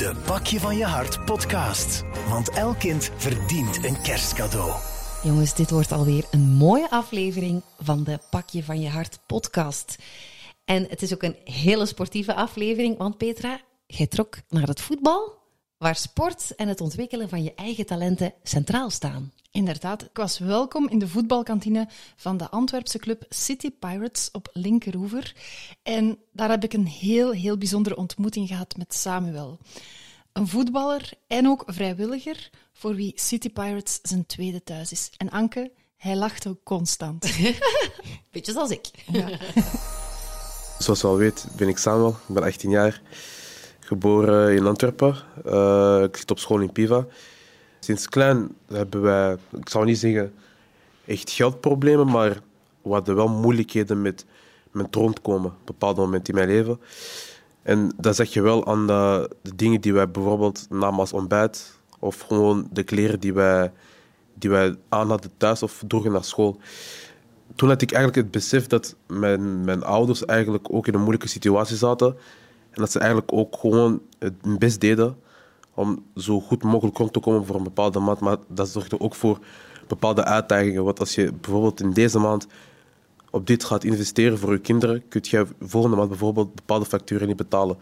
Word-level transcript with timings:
De 0.00 0.14
Pakje 0.26 0.60
van 0.60 0.76
je 0.76 0.84
Hart 0.84 1.24
podcast. 1.24 2.04
Want 2.28 2.50
elk 2.50 2.78
kind 2.78 3.10
verdient 3.16 3.84
een 3.84 4.02
kerstcadeau. 4.02 4.72
Jongens, 5.22 5.54
dit 5.54 5.70
wordt 5.70 5.92
alweer 5.92 6.24
een 6.30 6.48
mooie 6.48 6.90
aflevering 6.90 7.62
van 7.78 8.04
de 8.04 8.18
Pakje 8.30 8.64
van 8.64 8.80
je 8.80 8.88
Hart 8.88 9.18
podcast. 9.26 9.96
En 10.64 10.86
het 10.88 11.02
is 11.02 11.14
ook 11.14 11.22
een 11.22 11.36
hele 11.44 11.86
sportieve 11.86 12.34
aflevering, 12.34 12.98
want 12.98 13.16
Petra, 13.16 13.60
jij 13.86 14.06
trok 14.06 14.36
naar 14.48 14.66
het 14.66 14.80
voetbal, 14.80 15.39
waar 15.80 15.96
sport 15.96 16.54
en 16.54 16.68
het 16.68 16.80
ontwikkelen 16.80 17.28
van 17.28 17.42
je 17.42 17.54
eigen 17.54 17.86
talenten 17.86 18.34
centraal 18.42 18.90
staan. 18.90 19.32
Inderdaad, 19.50 20.02
ik 20.02 20.16
was 20.16 20.38
welkom 20.38 20.88
in 20.88 20.98
de 20.98 21.08
voetbalkantine 21.08 21.88
van 22.16 22.36
de 22.36 22.50
Antwerpse 22.50 22.98
club 22.98 23.24
City 23.28 23.70
Pirates 23.70 24.28
op 24.32 24.50
Linkeroever. 24.52 25.34
En 25.82 26.18
daar 26.32 26.50
heb 26.50 26.64
ik 26.64 26.72
een 26.72 26.86
heel, 26.86 27.30
heel 27.32 27.58
bijzondere 27.58 27.96
ontmoeting 27.96 28.48
gehad 28.48 28.76
met 28.76 28.94
Samuel. 28.94 29.58
Een 30.32 30.48
voetballer 30.48 31.12
en 31.26 31.48
ook 31.48 31.62
vrijwilliger 31.66 32.50
voor 32.72 32.94
wie 32.94 33.12
City 33.16 33.50
Pirates 33.50 33.98
zijn 34.02 34.26
tweede 34.26 34.62
thuis 34.62 34.92
is. 34.92 35.10
En 35.16 35.30
Anke, 35.30 35.72
hij 35.96 36.16
lacht 36.16 36.46
ook 36.46 36.60
constant. 36.64 37.38
Beetje 38.32 38.52
zoals 38.52 38.70
ik. 38.70 38.90
Zoals 40.78 41.00
je 41.00 41.06
al 41.06 41.16
weet 41.16 41.46
ben 41.56 41.68
ik 41.68 41.78
Samuel, 41.78 42.10
ik 42.28 42.34
ben 42.34 42.42
18 42.42 42.70
jaar, 42.70 43.02
geboren 43.90 44.54
in 44.54 44.66
Antwerpen. 44.66 45.14
Uh, 45.46 46.02
ik 46.02 46.16
zit 46.16 46.30
op 46.30 46.38
school 46.38 46.60
in 46.60 46.72
Piva. 46.72 47.06
Sinds 47.80 48.08
klein 48.08 48.48
hebben 48.72 49.02
wij, 49.02 49.36
ik 49.58 49.68
zou 49.68 49.84
niet 49.84 49.98
zeggen 49.98 50.32
echt 51.06 51.30
geldproblemen, 51.30 52.06
maar 52.06 52.40
we 52.82 52.92
hadden 52.92 53.16
wel 53.16 53.28
moeilijkheden 53.28 54.02
met, 54.02 54.26
met 54.70 54.94
rondkomen 54.94 55.50
op 55.50 55.56
een 55.58 55.64
bepaald 55.64 55.96
moment 55.96 56.28
in 56.28 56.34
mijn 56.34 56.48
leven. 56.48 56.80
En 57.62 57.92
dat 57.96 58.16
zeg 58.16 58.32
je 58.32 58.42
wel 58.42 58.66
aan 58.66 58.86
de, 58.86 59.30
de 59.42 59.54
dingen 59.54 59.80
die 59.80 59.92
wij 59.92 60.10
bijvoorbeeld 60.10 60.66
namen 60.68 61.00
als 61.00 61.12
ontbijt, 61.12 61.78
of 61.98 62.20
gewoon 62.20 62.68
de 62.72 62.82
kleren 62.82 63.20
die 63.20 63.32
wij, 63.32 63.72
die 64.34 64.50
wij 64.50 64.76
aan 64.88 65.08
hadden 65.08 65.30
thuis 65.36 65.62
of 65.62 65.82
droegen 65.86 66.12
naar 66.12 66.24
school. 66.24 66.58
Toen 67.54 67.68
had 67.68 67.82
ik 67.82 67.92
eigenlijk 67.92 68.22
het 68.22 68.32
besef 68.32 68.66
dat 68.66 68.96
mijn, 69.06 69.64
mijn 69.64 69.82
ouders 69.82 70.24
eigenlijk 70.24 70.66
ook 70.70 70.86
in 70.86 70.94
een 70.94 71.00
moeilijke 71.00 71.28
situatie 71.28 71.76
zaten. 71.76 72.16
En 72.70 72.80
dat 72.80 72.90
ze 72.90 72.98
eigenlijk 72.98 73.32
ook 73.32 73.56
gewoon 73.56 74.00
het 74.18 74.58
best 74.58 74.80
deden 74.80 75.16
om 75.74 76.04
zo 76.16 76.40
goed 76.40 76.62
mogelijk 76.62 76.96
rond 76.96 77.12
te 77.12 77.20
komen 77.20 77.46
voor 77.46 77.56
een 77.56 77.62
bepaalde 77.62 77.98
maand. 77.98 78.20
Maar 78.20 78.36
dat 78.48 78.68
zorgde 78.68 79.00
ook 79.00 79.14
voor 79.14 79.38
bepaalde 79.88 80.24
uitdagingen. 80.24 80.84
Want 80.84 81.00
als 81.00 81.14
je 81.14 81.32
bijvoorbeeld 81.32 81.80
in 81.80 81.92
deze 81.92 82.18
maand 82.18 82.46
op 83.30 83.46
dit 83.46 83.64
gaat 83.64 83.84
investeren 83.84 84.38
voor 84.38 84.52
je 84.52 84.58
kinderen, 84.58 85.08
kun 85.08 85.20
je 85.24 85.46
volgende 85.60 85.96
maand 85.96 86.08
bijvoorbeeld 86.08 86.54
bepaalde 86.54 86.84
facturen 86.84 87.26
niet 87.26 87.36
betalen. 87.36 87.76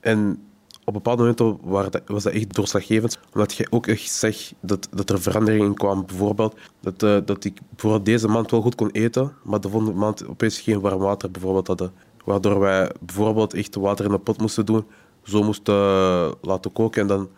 En 0.00 0.46
op 0.84 0.92
bepaalde 0.92 1.20
momenten 1.20 1.58
was 2.06 2.22
dat 2.22 2.32
echt 2.32 2.54
doorslaggevend, 2.54 3.18
omdat 3.32 3.54
je 3.54 3.66
ook 3.70 3.86
echt 3.86 4.10
zegt 4.10 4.54
dat, 4.60 4.88
dat 4.90 5.10
er 5.10 5.20
veranderingen 5.20 5.74
kwamen. 5.74 6.06
Bijvoorbeeld 6.06 6.56
dat, 6.80 7.02
uh, 7.02 7.18
dat 7.24 7.44
ik 7.44 7.58
voor 7.76 8.02
deze 8.02 8.28
maand 8.28 8.50
wel 8.50 8.60
goed 8.60 8.74
kon 8.74 8.90
eten, 8.90 9.32
maar 9.42 9.60
de 9.60 9.68
volgende 9.68 9.98
maand 9.98 10.26
opeens 10.26 10.60
geen 10.60 10.80
warm 10.80 10.98
water 10.98 11.30
bijvoorbeeld 11.30 11.66
hadden. 11.66 11.92
Waardoor 12.26 12.58
wij 12.58 12.90
bijvoorbeeld 13.00 13.54
echt 13.54 13.74
water 13.74 14.04
in 14.04 14.12
een 14.12 14.22
pot 14.22 14.38
moesten 14.38 14.66
doen, 14.66 14.84
zo 15.22 15.42
moesten 15.42 15.74
uh, 15.74 16.30
laten 16.40 16.72
koken 16.72 17.02
en 17.02 17.08
dan 17.08 17.28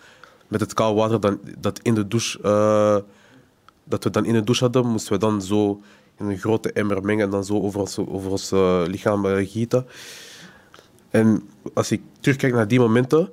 met 0.47 0.61
het 0.61 0.75
koud 0.75 0.97
water 0.97 1.21
dan, 1.21 1.41
dat, 1.59 1.81
in 1.83 1.95
de 1.95 2.09
douche, 2.09 2.39
uh, 2.43 2.97
dat 3.85 4.05
we 4.05 4.11
dan 4.11 4.25
in 4.25 4.33
de 4.33 4.45
douche 4.45 4.65
hadden, 4.65 4.87
moesten 4.87 5.13
we 5.13 5.19
dan 5.19 5.43
zo 5.43 5.81
in 6.17 6.27
een 6.27 6.39
grote 6.39 6.73
emmer 6.73 7.05
mengen 7.05 7.25
en 7.25 7.31
dan 7.31 7.45
zo 7.45 7.61
over 7.61 7.81
ons, 7.81 7.99
over 7.99 8.31
ons 8.31 8.51
lichaam 8.87 9.25
gieten. 9.25 9.87
En 11.11 11.49
als 11.75 11.91
ik 11.93 12.03
terugkijk 12.21 12.53
naar 12.53 12.69
die 12.69 12.81
momenten 12.81 13.31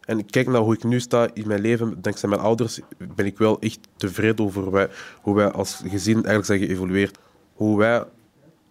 en 0.00 0.18
ik 0.18 0.26
kijk 0.30 0.48
naar 0.48 0.60
hoe 0.60 0.74
ik 0.74 0.84
nu 0.84 1.00
sta 1.00 1.28
in 1.34 1.48
mijn 1.48 1.60
leven, 1.60 2.02
dankzij 2.02 2.28
mijn 2.28 2.40
ouders, 2.40 2.80
ben 3.14 3.26
ik 3.26 3.38
wel 3.38 3.60
echt 3.60 3.78
tevreden 3.96 4.44
over 4.44 4.90
hoe 5.22 5.34
wij 5.34 5.50
als 5.50 5.82
gezin 5.86 6.14
eigenlijk 6.14 6.46
zijn 6.46 6.58
geëvolueerd. 6.58 7.18
Hoe 7.54 7.78
wij 7.78 8.04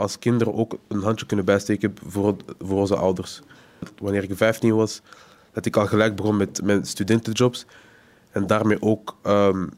als 0.03 0.19
kinderen 0.19 0.53
ook 0.53 0.77
een 0.87 1.01
handje 1.01 1.25
kunnen 1.25 1.45
bijsteken 1.45 1.95
voor, 2.07 2.35
voor 2.59 2.79
onze 2.79 2.95
ouders. 2.95 3.41
Wanneer 3.97 4.23
ik 4.23 4.37
15 4.37 4.75
was, 4.75 5.01
dat 5.53 5.65
ik 5.65 5.77
al 5.77 5.87
gelijk 5.87 6.15
begon 6.15 6.37
met 6.37 6.61
mijn 6.63 6.85
studentenjobs 6.85 7.65
en 8.31 8.47
daarmee 8.47 8.81
ook 8.81 9.17
um, 9.23 9.69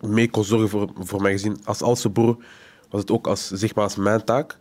mee 0.00 0.30
kon 0.30 0.44
zorgen 0.44 0.68
voor, 0.68 0.90
voor 0.98 1.22
mijn 1.22 1.32
gezin. 1.32 1.60
Als 1.64 1.82
oudste 1.82 2.10
broer 2.10 2.36
was 2.90 3.00
het 3.00 3.10
ook 3.10 3.26
als, 3.26 3.50
zeg 3.50 3.74
als 3.74 3.96
mijn 3.96 4.24
taak 4.24 4.58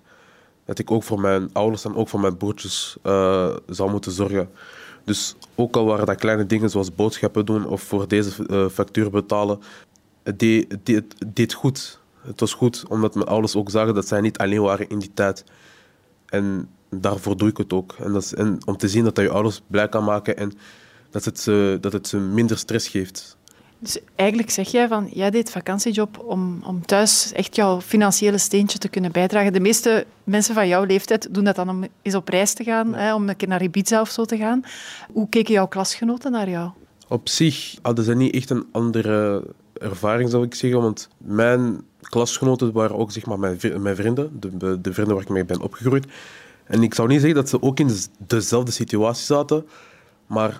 dat 0.65 0.79
ik 0.79 0.91
ook 0.91 1.03
voor 1.03 1.19
mijn 1.19 1.49
ouders 1.53 1.85
en 1.85 1.95
ook 1.95 2.09
voor 2.09 2.19
mijn 2.19 2.37
broertjes 2.37 2.97
uh, 3.03 3.55
zou 3.67 3.91
moeten 3.91 4.11
zorgen. 4.11 4.49
Dus 5.03 5.35
ook 5.55 5.75
al 5.75 5.85
waren 5.85 6.05
dat 6.05 6.15
kleine 6.15 6.45
dingen 6.45 6.69
zoals 6.69 6.95
boodschappen 6.95 7.45
doen 7.45 7.67
of 7.67 7.81
voor 7.81 8.07
deze 8.07 8.47
uh, 8.47 8.67
factuur 8.67 9.09
betalen, 9.09 9.59
het 10.23 10.39
deed, 10.39 10.77
deed 11.33 11.53
goed. 11.53 11.99
Het 12.25 12.39
was 12.39 12.53
goed, 12.53 12.83
omdat 12.87 13.15
mijn 13.15 13.27
ouders 13.27 13.55
ook 13.55 13.69
zagen 13.69 13.93
dat 13.93 14.07
zij 14.07 14.21
niet 14.21 14.37
alleen 14.37 14.61
waren 14.61 14.89
in 14.89 14.99
die 14.99 15.11
tijd. 15.13 15.43
En 16.25 16.69
daarvoor 16.89 17.37
doe 17.37 17.49
ik 17.49 17.57
het 17.57 17.73
ook. 17.73 17.95
En, 17.99 18.13
dat 18.13 18.23
is, 18.23 18.33
en 18.33 18.57
om 18.65 18.77
te 18.77 18.89
zien 18.89 19.03
dat 19.03 19.15
dat 19.15 19.25
je 19.25 19.31
ouders 19.31 19.61
blij 19.67 19.89
kan 19.89 20.03
maken 20.03 20.37
en 20.37 20.51
dat 21.09 21.25
het, 21.25 21.39
ze, 21.39 21.77
dat 21.81 21.93
het 21.93 22.07
ze 22.07 22.17
minder 22.17 22.57
stress 22.57 22.87
geeft. 22.87 23.37
Dus 23.79 23.97
eigenlijk 24.15 24.49
zeg 24.49 24.71
jij 24.71 24.87
van, 24.87 25.09
jij 25.13 25.29
deed 25.29 25.51
vakantiejob 25.51 26.19
om, 26.25 26.61
om 26.65 26.85
thuis 26.85 27.31
echt 27.31 27.55
jouw 27.55 27.81
financiële 27.81 28.37
steentje 28.37 28.77
te 28.77 28.87
kunnen 28.87 29.11
bijdragen. 29.11 29.53
De 29.53 29.59
meeste 29.59 30.05
mensen 30.23 30.53
van 30.53 30.67
jouw 30.67 30.83
leeftijd 30.83 31.33
doen 31.33 31.43
dat 31.43 31.55
dan 31.55 31.69
om 31.69 31.87
eens 32.01 32.15
op 32.15 32.29
reis 32.29 32.53
te 32.53 32.63
gaan, 32.63 32.93
hè, 32.93 33.13
om 33.13 33.29
een 33.29 33.35
keer 33.35 33.47
naar 33.47 33.63
Ibiza 33.63 34.01
of 34.01 34.09
zo 34.09 34.25
te 34.25 34.37
gaan. 34.37 34.63
Hoe 35.11 35.29
keken 35.29 35.53
jouw 35.53 35.67
klasgenoten 35.67 36.31
naar 36.31 36.49
jou? 36.49 36.69
Op 37.07 37.29
zich 37.29 37.75
hadden 37.81 38.05
ze 38.05 38.15
niet 38.15 38.33
echt 38.33 38.49
een 38.49 38.65
andere 38.71 39.43
ervaring, 39.73 40.29
zou 40.29 40.43
ik 40.43 40.55
zeggen. 40.55 40.81
Want 40.81 41.09
mijn 41.17 41.81
klasgenoten 42.09 42.71
waren 42.71 42.97
ook 42.97 43.11
zeg 43.11 43.25
maar, 43.25 43.39
mijn, 43.39 43.59
mijn 43.81 43.95
vrienden, 43.95 44.39
de, 44.39 44.81
de 44.81 44.93
vrienden 44.93 45.15
waar 45.15 45.23
ik 45.23 45.29
mee 45.29 45.45
ben 45.45 45.61
opgegroeid. 45.61 46.05
En 46.63 46.83
ik 46.83 46.93
zou 46.93 47.07
niet 47.07 47.19
zeggen 47.19 47.39
dat 47.39 47.49
ze 47.49 47.61
ook 47.61 47.79
in 47.79 47.89
dezelfde 48.17 48.71
situatie 48.71 49.25
zaten, 49.25 49.65
maar 50.27 50.59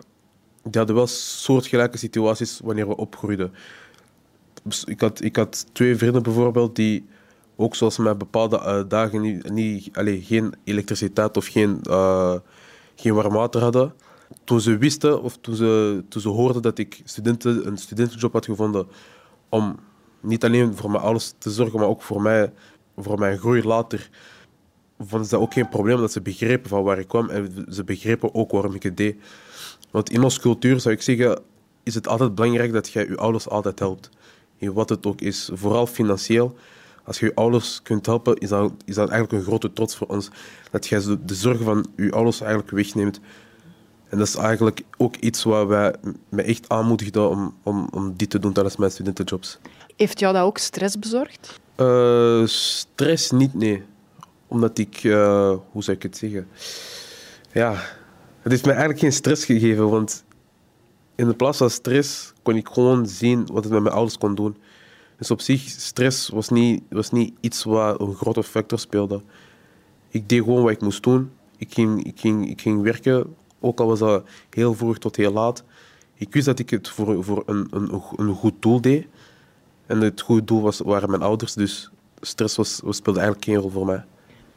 die 0.64 0.78
hadden 0.78 0.96
wel 0.96 1.08
soortgelijke 1.08 1.98
situaties 1.98 2.60
wanneer 2.64 2.88
we 2.88 2.96
opgroeiden. 2.96 3.54
Dus 4.64 4.84
ik, 4.84 5.02
had, 5.02 5.22
ik 5.22 5.36
had 5.36 5.66
twee 5.72 5.96
vrienden 5.96 6.24
bijvoorbeeld 6.24 6.76
die 6.76 7.06
ook 7.56 7.76
zoals 7.76 7.98
mij 7.98 8.18
bepaalde 8.18 8.58
uh, 8.58 8.82
dagen 8.88 9.22
niet, 9.22 9.50
niet, 9.50 9.90
allez, 9.94 10.28
geen 10.28 10.54
elektriciteit 10.64 11.38
of 11.38 11.48
geen, 11.48 11.80
uh, 11.90 12.36
geen 12.96 13.14
warm 13.14 13.34
water 13.34 13.62
hadden. 13.62 13.94
Toen 14.44 14.62
ze 14.62 14.78
wisten 14.78 15.22
of 15.22 15.38
toen 15.42 15.56
ze, 15.56 16.04
toen 16.10 16.22
ze 16.22 16.30
hoorden 16.30 16.62
dat 16.62 16.78
ik 16.78 17.02
studenten, 17.04 17.68
een 17.68 17.78
studentenjob 17.78 18.34
had 18.34 18.46
gevonden 18.46 18.88
om 19.50 19.80
niet 20.24 20.44
alleen 20.44 20.76
voor 20.76 20.92
mijn 20.92 21.04
ouders 21.04 21.34
te 21.38 21.52
zorgen, 21.52 21.80
maar 21.80 21.88
ook 21.88 22.02
voor, 22.02 22.22
mij, 22.22 22.54
voor 22.98 23.20
mijn 23.20 23.38
groei 23.38 23.64
later, 23.64 24.10
vonden 25.00 25.28
ze 25.28 25.34
dat 25.36 25.44
ook 25.44 25.54
geen 25.54 25.70
probleem 25.70 25.98
dat 25.98 26.12
ze 26.12 26.22
begrepen 26.22 26.70
van 26.70 26.84
waar 26.84 27.00
ik 27.00 27.08
kwam 27.08 27.30
en 27.30 27.66
ze 27.70 27.84
begrepen 27.84 28.34
ook 28.34 28.52
waarom 28.52 28.74
ik 28.74 28.84
het 28.84 28.98
deed. 28.98 29.16
Want 29.92 30.10
in 30.10 30.24
onze 30.24 30.40
cultuur 30.40 30.80
zou 30.80 30.96
ik 30.96 31.02
zeggen, 31.02 31.42
is 31.84 31.96
het 31.96 32.08
altijd 32.08 32.36
belangrijk 32.36 32.74
dat 32.74 32.90
je 32.90 33.00
je 33.10 33.18
ouders 33.18 33.50
altijd 33.50 33.80
helpt. 33.80 34.10
In 34.58 34.74
wat 34.74 34.90
het 34.90 35.06
ook 35.06 35.22
is, 35.22 35.50
vooral 35.54 35.88
financieel. 35.88 36.56
Als 37.04 37.20
je 37.20 37.26
je 37.26 37.36
ouders 37.36 37.82
kunt 37.82 38.06
helpen, 38.06 38.38
is 38.38 38.50
dat, 38.50 38.74
is 38.86 38.96
dat 38.96 39.10
eigenlijk 39.10 39.40
een 39.40 39.48
grote 39.48 39.74
trots 39.74 39.96
voor 39.96 40.08
ons. 40.08 40.30
Dat 40.72 40.88
je 40.88 41.18
de 41.26 41.36
zorgen 41.36 41.66
van 41.66 41.86
je 41.96 42.12
ouders 42.12 42.42
eigenlijk 42.42 42.72
wegneemt. 42.72 43.20
En 44.10 44.18
dat 44.18 44.28
is 44.28 44.36
eigenlijk 44.36 44.82
ook 44.98 45.16
iets 45.16 45.44
wat 45.44 45.68
wij 45.68 45.96
me 46.30 46.42
echt 46.42 46.70
aanmoedigen 46.70 47.30
om, 47.30 47.56
om, 47.64 47.88
om 47.92 48.14
dit 48.18 48.30
te 48.30 48.40
doen 48.40 48.54
tijdens 48.54 48.76
mijn 48.78 48.92
studentenjobs. 48.92 49.60
Heeft 49.96 50.20
jou 50.20 50.34
dat 50.34 50.44
ook 50.44 50.58
stress 50.58 51.00
bezorgd? 51.00 51.60
Uh, 51.78 52.46
stress 52.46 53.32
niet, 53.32 53.54
nee. 53.54 53.84
Omdat 54.48 54.78
ik, 54.78 55.04
uh, 55.04 55.56
hoe 55.72 55.84
zou 55.84 55.98
ik 55.98 56.04
het 56.04 56.18
zeggen? 56.18 56.48
Ja, 57.52 57.72
het 58.42 58.52
heeft 58.52 58.64
me 58.66 58.72
eigenlijk 58.72 59.00
geen 59.00 59.14
stress 59.14 59.46
gegeven, 59.46 59.90
want 59.90 60.24
in 61.16 61.28
de 61.28 61.34
plaats 61.34 61.58
van 61.58 61.70
stress 61.70 62.34
kon 62.42 62.56
ik 62.56 62.68
gewoon 62.68 63.08
zien 63.08 63.46
wat 63.52 63.64
het 63.64 63.74
met 63.74 63.82
mijn 63.82 63.96
ouders 63.96 64.18
kon 64.18 64.36
doen. 64.36 64.58
Dus 65.18 65.32
op 65.32 65.42
zich, 65.42 65.62
stress 65.62 66.30
was 66.30 66.50
niet, 66.50 66.84
was 66.90 67.12
niet 67.12 67.34
iets 67.40 67.64
wat 67.64 68.00
een 68.00 68.16
grote 68.16 68.44
factor 68.44 68.80
speelde. 68.80 69.22
Ik 70.10 70.30
deed 70.30 70.44
gewoon 70.44 70.64
wat 70.64 70.72
ik 70.72 70.82
moest 70.82 71.04
doen. 71.04 71.32
Ik 71.58 71.74
ging, 71.74 72.04
ik 72.04 72.20
ging, 72.20 72.50
ik 72.50 72.62
ging 72.62 72.82
werken, 72.82 73.36
ook 73.60 73.80
al 73.80 73.88
was 73.88 74.00
dat 74.00 74.24
heel 74.50 74.74
vroeg 74.74 74.98
tot 74.98 75.16
heel 75.16 75.32
laat. 75.32 75.64
Ik 76.14 76.34
wist 76.34 76.46
dat 76.46 76.60
ik 76.60 76.70
het 76.70 76.90
voor, 76.90 77.24
voor 77.24 77.44
een, 77.46 77.68
een, 77.72 78.02
een 78.16 78.34
goed 78.34 78.54
doel 78.60 78.82
deed. 78.82 79.08
En 79.86 80.02
het 80.02 80.22
goede 80.22 80.44
doel 80.44 80.62
was, 80.62 80.80
waren 80.80 81.10
mijn 81.10 81.22
ouders, 81.22 81.54
dus 81.54 81.92
stress 82.22 82.56
was, 82.56 82.82
speelde 82.90 83.20
eigenlijk 83.20 83.46
geen 83.46 83.56
rol 83.58 83.70
voor 83.70 83.86
mij. 83.86 84.04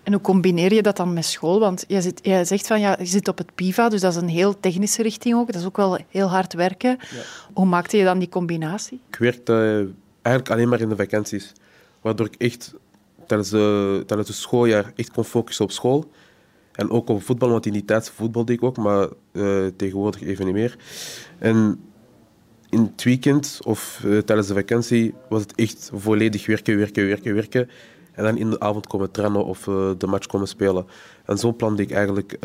En 0.03 0.13
hoe 0.13 0.21
combineer 0.21 0.75
je 0.75 0.83
dat 0.83 0.97
dan 0.97 1.13
met 1.13 1.25
school? 1.25 1.61
Want 1.61 1.85
je, 1.89 2.01
zit, 2.01 2.21
je 2.23 2.45
zegt 2.45 2.67
van 2.67 2.81
ja, 2.81 2.97
je 2.99 3.07
zit 3.07 3.29
op 3.29 3.39
het 3.39 3.55
PIVA, 3.55 3.89
dus 3.89 4.01
dat 4.01 4.13
is 4.13 4.23
een 4.23 4.29
heel 4.29 4.61
technische 4.61 5.03
richting 5.03 5.35
ook. 5.35 5.53
Dat 5.53 5.61
is 5.61 5.67
ook 5.67 5.77
wel 5.77 5.99
heel 6.09 6.27
hard 6.27 6.53
werken. 6.53 6.91
Ja. 6.91 7.23
Hoe 7.53 7.67
maakte 7.67 7.97
je 7.97 8.05
dan 8.05 8.19
die 8.19 8.29
combinatie? 8.29 9.01
Ik 9.09 9.17
werkte 9.17 9.89
eigenlijk 10.23 10.55
alleen 10.55 10.69
maar 10.69 10.81
in 10.81 10.89
de 10.89 10.97
vakanties. 10.97 11.53
Waardoor 12.01 12.27
ik 12.27 12.35
echt 12.35 12.75
tijdens, 13.27 13.51
de, 13.51 14.03
tijdens 14.07 14.29
het 14.29 14.37
schooljaar 14.39 14.93
echt 14.97 15.11
kon 15.11 15.25
focussen 15.25 15.65
op 15.65 15.71
school. 15.71 16.11
En 16.73 16.91
ook 16.91 17.09
op 17.09 17.23
voetbal, 17.23 17.49
want 17.51 17.67
in 17.67 17.73
die 17.73 17.85
tijd 17.85 18.11
voetbal 18.11 18.45
deed 18.45 18.57
ik 18.57 18.63
ook, 18.63 18.77
maar 18.77 19.09
uh, 19.33 19.67
tegenwoordig 19.77 20.23
even 20.23 20.45
niet 20.45 20.55
meer. 20.55 20.77
En 21.39 21.81
in 22.71 22.91
het 22.93 23.03
weekend 23.03 23.59
of 23.65 24.01
uh, 24.05 24.19
tijdens 24.19 24.49
de 24.49 24.55
vakantie 24.55 25.15
was 25.29 25.43
het 25.43 25.55
echt 25.55 25.91
volledig 25.95 26.47
werken, 26.47 26.77
werken, 26.77 27.07
werken, 27.07 27.35
werken. 27.35 27.71
En 28.13 28.25
dan 28.25 28.37
in 28.37 28.51
de 28.51 28.61
avond 28.61 28.87
komen 28.87 29.11
trainen 29.11 29.45
of 29.45 29.67
uh, 29.67 29.91
de 29.99 30.07
match 30.07 30.27
komen 30.27 30.49
spelen. 30.49 30.87
En 31.25 31.39
zo 31.39 31.53
plande 31.53 31.83
ik 31.83 31.91
eigenlijk 31.91 32.37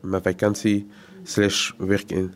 mijn 0.00 0.22
vakantie 0.22 0.86
slash 1.22 1.72
werk 1.78 2.10
in. 2.10 2.34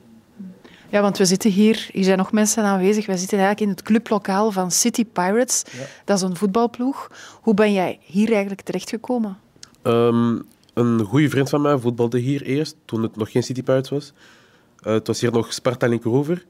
Ja, 0.91 1.01
want 1.01 1.19
we 1.19 1.25
zitten 1.25 1.51
hier, 1.51 1.89
hier 1.93 2.05
zijn 2.05 2.19
nog 2.19 2.33
mensen 2.33 2.65
aanwezig. 2.65 3.07
We 3.07 3.17
zitten 3.17 3.39
eigenlijk 3.39 3.71
in 3.71 3.77
het 3.77 3.83
clublokaal 3.83 4.51
van 4.51 4.71
City 4.71 5.05
Pirates. 5.05 5.65
Ja. 5.71 5.85
Dat 6.05 6.17
is 6.17 6.23
een 6.23 6.37
voetbalploeg. 6.37 7.11
Hoe 7.41 7.55
ben 7.55 7.73
jij 7.73 7.99
hier 8.03 8.31
eigenlijk 8.31 8.61
terechtgekomen? 8.61 9.39
Um, 9.83 10.43
een 10.75 11.01
goede 11.05 11.29
vriend 11.29 11.49
van 11.49 11.61
mij 11.61 11.79
voetbalde 11.79 12.19
hier 12.19 12.43
eerst, 12.43 12.77
toen 12.85 13.03
het 13.03 13.17
nog 13.17 13.31
geen 13.31 13.43
City 13.43 13.63
Pirates 13.63 13.91
was. 13.91 14.13
Uh, 14.87 14.93
het 14.93 15.07
was 15.07 15.21
hier 15.21 15.33
nog 15.33 15.53
Sparta 15.53 15.87
Linkeroever. 15.87 16.45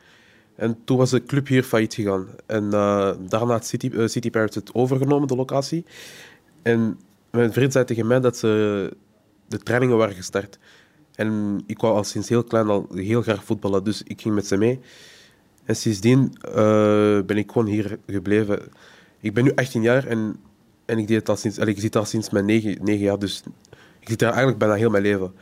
En 0.58 0.78
toen 0.84 0.96
was 0.96 1.10
de 1.10 1.24
club 1.24 1.46
hier 1.46 1.62
failliet 1.62 1.94
gegaan. 1.94 2.26
En 2.46 2.64
uh, 2.64 3.10
daarna 3.28 3.52
had 3.52 3.66
City, 3.66 3.90
uh, 3.92 4.06
City 4.06 4.30
Pirates 4.30 4.54
het 4.54 4.74
overgenomen, 4.74 5.28
de 5.28 5.36
locatie. 5.36 5.84
En 6.62 6.98
mijn 7.30 7.52
vriend 7.52 7.72
zei 7.72 7.84
tegen 7.84 8.06
mij 8.06 8.20
dat 8.20 8.36
ze 8.36 8.92
de 9.48 9.58
trainingen 9.58 9.96
waren 9.96 10.14
gestart. 10.14 10.58
En 11.14 11.60
ik 11.66 11.80
wou 11.80 11.94
al 11.94 12.04
sinds 12.04 12.28
heel 12.28 12.44
klein 12.44 12.68
al 12.68 12.86
heel 12.94 13.22
graag 13.22 13.44
voetballen, 13.44 13.84
dus 13.84 14.02
ik 14.02 14.20
ging 14.20 14.34
met 14.34 14.46
ze 14.46 14.56
mee. 14.56 14.80
En 15.64 15.76
sindsdien 15.76 16.32
ben 17.26 17.36
ik 17.36 17.50
gewoon 17.52 17.66
hier 17.66 17.98
gebleven. 18.06 18.60
Ik 19.20 19.34
ben 19.34 19.44
nu 19.44 19.54
18 19.54 19.82
jaar 19.82 20.06
en, 20.06 20.36
en 20.84 20.98
ik, 20.98 21.06
deed 21.06 21.16
het 21.16 21.28
al 21.28 21.36
sinds, 21.36 21.58
ik 21.58 21.80
zit 21.80 21.96
al 21.96 22.04
sinds 22.04 22.30
mijn 22.30 22.44
9, 22.44 22.78
9 22.82 23.04
jaar, 23.04 23.18
dus 23.18 23.42
ik 24.00 24.08
zit 24.08 24.18
daar 24.18 24.28
eigenlijk 24.28 24.58
bijna 24.58 24.74
heel 24.74 24.90
mijn 24.90 25.02
leven. 25.02 25.32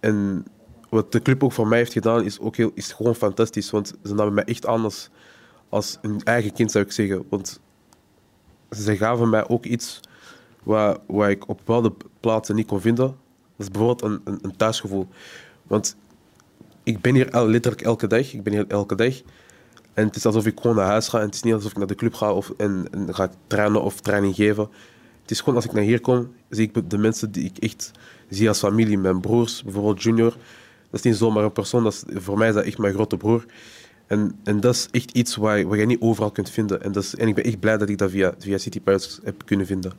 En 0.00 0.46
wat 0.88 1.12
de 1.12 1.22
club 1.22 1.44
ook 1.44 1.52
voor 1.52 1.68
mij 1.68 1.78
heeft 1.78 1.92
gedaan, 1.92 2.24
is, 2.24 2.40
ook 2.40 2.56
heel, 2.56 2.70
is 2.74 2.92
gewoon 2.92 3.14
fantastisch. 3.14 3.70
Want 3.70 3.94
ze 4.04 4.14
namen 4.14 4.34
mij 4.34 4.44
echt 4.44 4.66
aan 4.66 4.90
als, 5.68 5.98
een 6.02 6.20
eigen 6.22 6.52
kind, 6.52 6.70
zou 6.70 6.84
ik 6.84 6.92
zeggen. 6.92 7.24
Want 7.28 7.60
ze 8.70 8.96
gaven 8.96 9.30
mij 9.30 9.48
ook 9.48 9.64
iets 9.64 10.00
wat, 10.62 11.00
wat 11.06 11.28
ik 11.28 11.48
op 11.48 11.56
bepaalde 11.56 11.92
plaatsen 12.20 12.54
niet 12.54 12.66
kon 12.66 12.80
vinden. 12.80 13.06
Dat 13.56 13.66
is 13.66 13.70
bijvoorbeeld 13.70 14.02
een, 14.02 14.20
een, 14.24 14.38
een 14.42 14.56
thuisgevoel. 14.56 15.08
Want 15.62 15.96
ik 16.82 17.00
ben 17.00 17.14
hier 17.14 17.44
letterlijk 17.46 17.82
elke 17.82 18.06
dag. 18.06 18.32
Ik 18.32 18.42
ben 18.42 18.52
hier 18.52 18.66
elke 18.68 18.94
dag. 18.94 19.14
En 19.94 20.06
het 20.06 20.16
is 20.16 20.26
alsof 20.26 20.46
ik 20.46 20.60
gewoon 20.60 20.76
naar 20.76 20.86
huis 20.86 21.08
ga. 21.08 21.18
En 21.18 21.24
het 21.24 21.34
is 21.34 21.42
niet 21.42 21.54
alsof 21.54 21.70
ik 21.70 21.76
naar 21.76 21.86
de 21.86 21.94
club 21.94 22.14
ga 22.14 22.32
of, 22.32 22.52
en 22.56 22.88
ga 23.08 23.30
trainen 23.46 23.82
of 23.82 24.00
training 24.00 24.34
geven. 24.34 24.68
Het 25.22 25.30
is 25.30 25.38
gewoon 25.38 25.54
als 25.54 25.64
ik 25.64 25.72
naar 25.72 25.82
hier 25.82 26.00
kom, 26.00 26.32
zie 26.48 26.70
ik 26.72 26.90
de 26.90 26.98
mensen 26.98 27.32
die 27.32 27.44
ik 27.44 27.58
echt 27.58 27.90
zie 28.28 28.48
als 28.48 28.58
familie. 28.58 28.98
Mijn 28.98 29.20
broers, 29.20 29.62
bijvoorbeeld 29.62 30.02
Junior. 30.02 30.36
Dat 30.90 31.00
is 31.00 31.02
niet 31.02 31.16
zomaar 31.16 31.44
een 31.44 31.52
persoon, 31.52 31.84
dat 31.84 31.92
is, 31.92 32.22
voor 32.22 32.38
mij 32.38 32.48
is 32.48 32.54
dat 32.54 32.64
echt 32.64 32.78
mijn 32.78 32.94
grote 32.94 33.16
broer. 33.16 33.44
En, 34.06 34.38
en 34.44 34.60
dat 34.60 34.74
is 34.74 34.88
echt 34.90 35.10
iets 35.10 35.36
wat 35.36 35.78
je 35.78 35.86
niet 35.86 36.00
overal 36.00 36.30
kunt 36.30 36.50
vinden. 36.50 36.82
En, 36.82 36.92
dat 36.92 37.02
is, 37.02 37.14
en 37.14 37.28
ik 37.28 37.34
ben 37.34 37.44
echt 37.44 37.60
blij 37.60 37.76
dat 37.78 37.88
ik 37.88 37.98
dat 37.98 38.10
via, 38.10 38.34
via 38.38 38.58
City 38.58 38.80
Pirates 38.80 39.20
heb 39.24 39.42
kunnen 39.44 39.66
vinden. 39.66 39.92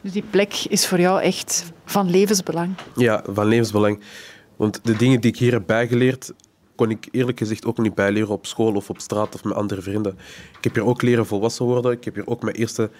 Dus 0.00 0.12
die 0.12 0.24
plek 0.30 0.54
is 0.68 0.86
voor 0.86 1.00
jou 1.00 1.22
echt 1.22 1.72
van 1.84 2.10
levensbelang? 2.10 2.74
Ja, 2.96 3.24
van 3.28 3.46
levensbelang. 3.46 4.00
Want 4.56 4.80
de 4.82 4.96
dingen 4.96 5.20
die 5.20 5.30
ik 5.30 5.38
hier 5.38 5.52
heb 5.52 5.66
bijgeleerd, 5.66 6.32
kon 6.74 6.90
ik 6.90 7.08
eerlijk 7.10 7.38
gezegd 7.38 7.64
ook 7.64 7.78
niet 7.78 7.94
bijleren 7.94 8.28
op 8.28 8.46
school 8.46 8.74
of 8.74 8.90
op 8.90 9.00
straat 9.00 9.34
of 9.34 9.44
met 9.44 9.54
andere 9.54 9.82
vrienden. 9.82 10.18
Ik 10.58 10.64
heb 10.64 10.74
hier 10.74 10.84
ook 10.84 11.02
leren 11.02 11.26
volwassen 11.26 11.64
worden. 11.64 11.92
Ik 11.92 12.04
heb 12.04 12.14
hier 12.14 12.26
ook 12.26 12.42
mijn 12.42 12.56
eerste 12.56 12.90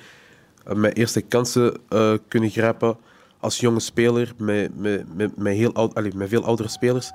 eh, 0.65 0.75
mijn 0.75 0.93
eerste 0.93 1.21
kansen 1.21 1.77
uh, 1.91 2.13
kunnen 2.29 2.51
grijpen 2.51 2.97
als 3.45 3.61
jonge 3.61 3.81
speler 3.81 4.33
met, 4.37 4.79
met, 4.79 5.17
met, 5.17 5.37
met 5.37 5.57
heel 5.57 5.73
oud, 5.73 5.95
allez, 5.95 6.15
met 6.15 6.29
veel 6.29 6.45
oudere 6.45 6.69
spelers. 6.69 7.13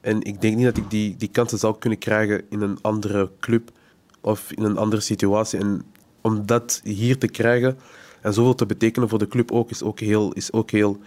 En 0.00 0.22
ik 0.22 0.40
denk 0.40 0.56
niet 0.56 0.64
dat 0.64 0.76
ik 0.76 0.90
die, 0.90 1.16
die 1.16 1.28
kansen 1.28 1.58
zou 1.58 1.78
kunnen 1.78 1.98
krijgen 1.98 2.42
in 2.48 2.60
een 2.60 2.78
andere 2.80 3.30
club 3.40 3.70
of 4.20 4.52
in 4.52 4.62
een 4.62 4.76
andere 4.76 5.02
situatie. 5.02 5.58
En 5.58 5.82
om 6.20 6.46
dat 6.46 6.80
hier 6.84 7.18
te 7.18 7.28
krijgen 7.28 7.78
en 8.20 8.32
zoveel 8.32 8.54
te 8.54 8.66
betekenen 8.66 9.08
voor 9.08 9.18
de 9.18 9.28
club 9.28 9.52
ook, 9.52 9.70
is 9.70 9.82
ook 9.82 10.00
heel... 10.00 10.32
Is 10.32 10.52
ook 10.52 10.70
heel 10.70 11.00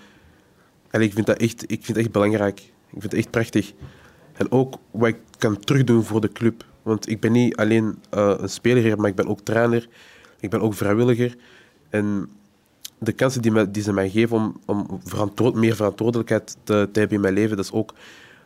allez, 0.92 1.08
ik, 1.08 1.14
vind 1.14 1.26
dat 1.26 1.38
echt, 1.38 1.64
ik 1.64 1.86
vind 1.86 1.88
het 1.88 1.98
echt 1.98 2.12
belangrijk. 2.12 2.60
Ik 2.60 3.00
vind 3.00 3.04
het 3.04 3.14
echt 3.14 3.30
prachtig. 3.30 3.74
En 4.34 4.52
ook 4.52 4.76
wat 4.92 5.08
ik 5.08 5.18
kan 5.38 5.60
terugdoen 5.60 6.04
voor 6.04 6.22
de 6.22 6.32
club. 6.32 6.66
Want 6.82 7.10
ik 7.10 7.20
ben 7.20 7.32
niet 7.32 7.56
alleen 7.56 7.98
uh, 8.14 8.34
een 8.38 8.50
speler 8.50 9.00
maar 9.00 9.10
ik 9.10 9.16
ben 9.16 9.28
ook 9.28 9.42
trainer. 9.42 9.88
Ik 10.40 10.50
ben 10.50 10.62
ook 10.62 10.74
vrijwilliger. 10.74 11.36
En 11.90 12.30
de 13.00 13.12
kansen 13.12 13.42
die, 13.42 13.72
die 13.72 13.84
ze 13.84 13.94
mij 13.94 14.10
geven 14.10 14.38
om, 14.38 14.60
om 14.66 15.00
verantwoord, 15.04 15.56
meer 15.56 15.76
verantwoordelijkheid 15.76 16.58
te, 16.64 16.90
te, 16.92 17.00
hebben 17.00 17.18
in 17.18 17.22
mijn 17.22 17.34
leven, 17.34 17.56
dat 17.56 17.66
is, 17.66 17.72
ook, 17.72 17.94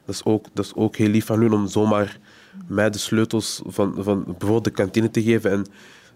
dat, 0.05 0.15
is 0.15 0.23
ook, 0.23 0.45
dat 0.53 0.65
is 0.65 0.75
ook 0.75 0.95
heel 0.95 1.09
lief 1.09 1.25
van 1.25 1.39
hun 1.39 1.53
om 1.53 1.67
zomaar 1.67 2.19
mij 2.67 2.89
de 2.89 2.97
sleutels 2.97 3.61
van, 3.65 3.93
van 3.97 4.23
bijvoorbeeld 4.23 4.63
de 4.63 4.71
kantine 4.71 5.11
te 5.11 5.23
geven 5.23 5.51
en 5.51 5.65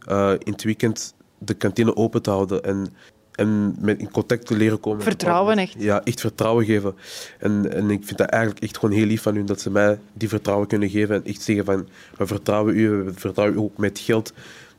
uh, 0.09 0.31
in 0.43 0.51
het 0.51 0.63
weekend 0.63 1.13
de 1.37 1.53
kantine 1.53 1.95
open 1.95 2.21
te 2.21 2.29
houden 2.29 2.63
en, 2.63 2.93
en 3.31 3.75
met 3.79 3.99
in 3.99 4.11
contact 4.11 4.45
te 4.45 4.55
leren 4.55 4.79
komen. 4.79 5.03
Vertrouwen 5.03 5.57
echt. 5.57 5.75
Ja, 5.77 6.03
echt 6.03 6.21
vertrouwen 6.21 6.65
geven. 6.65 6.95
En, 7.39 7.73
en 7.73 7.89
ik 7.89 8.03
vind 8.03 8.17
dat 8.17 8.29
eigenlijk 8.29 8.63
echt 8.63 8.77
gewoon 8.77 8.95
heel 8.95 9.05
lief 9.05 9.21
van 9.21 9.35
hun 9.35 9.45
dat 9.45 9.61
ze 9.61 9.69
mij 9.69 9.99
die 10.13 10.29
vertrouwen 10.29 10.67
kunnen 10.67 10.89
geven 10.89 11.15
en 11.15 11.25
echt 11.25 11.41
zeggen 11.41 11.65
van 11.65 11.87
we 12.17 12.27
vertrouwen 12.27 12.75
u, 12.75 12.89
we 12.89 13.13
vertrouwen 13.13 13.57
u 13.57 13.59
ook 13.59 13.77
met 13.77 13.99
geld 13.99 14.33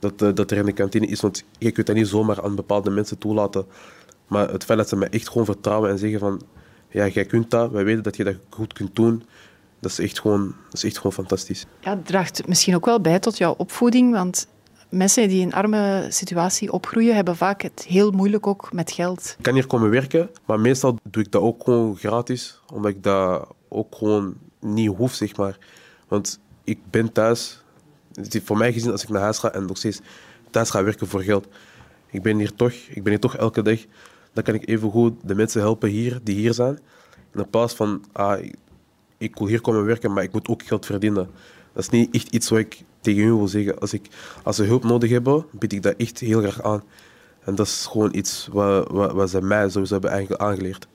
dat, 0.09 0.29
uh, 0.29 0.35
dat 0.35 0.51
er 0.51 0.57
in 0.57 0.65
de 0.65 0.73
kantine 0.73 1.07
is. 1.07 1.21
Want 1.21 1.45
je 1.59 1.71
kunt 1.71 1.87
dat 1.87 1.97
niet 1.97 2.09
zomaar 2.09 2.43
aan 2.43 2.55
bepaalde 2.55 2.91
mensen 2.91 3.19
toelaten. 3.19 3.67
Maar 4.27 4.51
het 4.51 4.65
feit 4.65 4.79
dat 4.79 4.89
ze 4.89 4.97
mij 4.97 5.09
echt 5.09 5.29
gewoon 5.29 5.45
vertrouwen 5.45 5.91
en 5.91 5.99
zeggen 5.99 6.19
van... 6.19 6.43
Ja, 6.91 7.07
jij 7.07 7.25
kunt 7.25 7.51
dat, 7.51 7.71
wij 7.71 7.85
weten 7.85 8.03
dat 8.03 8.17
je 8.17 8.25
dat 8.25 8.35
goed 8.51 8.73
kunt 8.73 8.97
doen. 8.97 9.23
Dat 9.81 9.91
is 9.91 9.99
echt 9.99 10.21
gewoon, 10.21 10.55
dat 10.65 10.75
is 10.75 10.85
echt 10.85 10.97
gewoon 10.97 11.13
fantastisch. 11.13 11.67
Ja, 11.81 11.91
het 11.91 12.07
draagt 12.07 12.47
misschien 12.47 12.75
ook 12.75 12.85
wel 12.85 13.01
bij 13.01 13.19
tot 13.19 13.39
jouw 13.39 13.55
opvoeding, 13.57 14.13
want 14.13 14.49
mensen 14.89 15.29
die 15.29 15.41
in 15.41 15.47
een 15.47 15.53
arme 15.53 16.07
situatie 16.09 16.73
opgroeien, 16.73 17.15
hebben 17.15 17.37
vaak 17.37 17.63
het 17.63 17.85
heel 17.89 18.11
moeilijk 18.11 18.47
ook 18.47 18.73
met 18.73 18.93
geld. 18.93 19.35
Ik 19.39 19.45
kan 19.45 19.55
hier 19.55 19.67
komen 19.67 19.91
werken, 19.91 20.31
maar 20.45 20.61
meestal 20.61 20.99
doe 21.11 21.23
ik 21.23 21.33
dat 21.33 21.43
ook 21.43 21.65
gewoon 21.65 21.97
gratis, 21.97 22.61
omdat 22.73 22.91
ik 22.91 23.03
dat 23.03 23.49
ook 23.69 23.95
gewoon 23.95 24.35
niet 24.61 24.97
hoef, 24.97 25.15
zeg 25.15 25.37
maar. 25.37 25.59
Want 26.09 26.41
ik 26.65 26.79
ben 26.91 27.13
thuis, 27.13 27.63
voor 28.45 28.57
mij 28.57 28.73
gezien, 28.73 28.91
als 28.91 29.03
ik 29.03 29.09
naar 29.09 29.23
huis 29.23 29.39
ga 29.39 29.53
en 29.53 29.67
nog 29.67 29.77
steeds 29.77 30.01
thuis 30.51 30.71
ga 30.71 30.85
werken 30.85 31.07
voor 31.07 31.23
geld, 31.23 31.47
ik 32.11 32.23
ben 32.23 32.39
hier 32.39 32.55
toch, 32.55 32.73
ik 32.73 33.03
ben 33.03 33.13
hier 33.13 33.21
toch 33.21 33.37
elke 33.37 33.63
dag, 33.63 33.79
dan 34.33 34.45
kan 34.45 34.55
ik 34.55 34.69
even 34.69 34.91
goed 34.91 35.15
de 35.23 35.35
mensen 35.35 35.61
helpen 35.61 35.89
hier, 35.89 36.21
die 36.23 36.37
hier 36.37 36.55
zijn. 36.55 36.79
In 37.35 37.51
plaats 37.51 37.75
van, 37.75 38.05
ah, 38.13 38.45
ik, 39.19 39.37
wil 39.37 39.47
hier 39.47 39.61
komen 39.61 39.85
werken, 39.85 40.13
maar 40.13 40.23
ik 40.23 40.33
moet 40.33 40.49
ook 40.49 40.63
geld 40.63 40.87
verdienen. 40.87 41.29
Dat 41.73 41.83
is 41.83 41.89
niet 41.89 42.15
echt 42.15 42.29
iets 42.29 42.49
wat 42.49 42.59
ik 42.59 42.85
tegen 43.01 43.23
u 43.23 43.33
wil 43.33 43.49
zeggen. 43.49 43.79
Als, 43.79 43.93
ik, 43.93 44.09
als 44.43 44.57
ze 44.57 44.65
hulp 44.65 44.85
nodig 44.85 45.11
hebben, 45.11 45.47
bied 45.51 45.73
ik 45.73 45.83
dat 45.83 45.95
echt 45.97 46.19
heel 46.19 46.41
graag 46.41 46.63
aan. 46.63 46.83
En 47.45 47.55
dat 47.55 47.67
is 47.67 47.87
gewoon 47.91 48.15
iets 48.15 48.49
wat, 48.53 48.91
wat, 48.91 49.13
wat 49.13 49.31
ze 49.31 49.43
mij 49.43 49.69
sowieso 49.69 50.01
hebben 50.01 50.39
aangeleerd. 50.39 50.89